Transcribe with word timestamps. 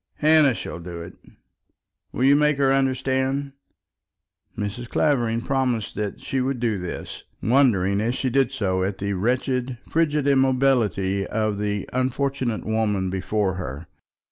Hannah 0.15 0.55
shall 0.55 0.79
do 0.79 1.03
it. 1.03 1.13
Will 2.11 2.23
you 2.23 2.35
make 2.35 2.57
her 2.57 2.73
understand?" 2.73 3.51
Mrs. 4.57 4.89
Clavering 4.89 5.41
promised 5.41 5.93
that 5.93 6.19
she 6.21 6.41
would 6.41 6.59
do 6.59 6.79
this, 6.79 7.23
wondering, 7.39 8.01
as 8.01 8.15
she 8.15 8.31
did 8.31 8.51
so, 8.51 8.81
at 8.83 8.97
the 8.97 9.13
wretched, 9.13 9.77
frigid 9.87 10.25
immobility 10.25 11.27
of 11.27 11.59
the 11.59 11.87
unfortunate 11.93 12.65
woman 12.65 13.11
before 13.11 13.53
her. 13.57 13.85